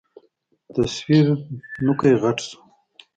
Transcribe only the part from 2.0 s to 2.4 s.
غټ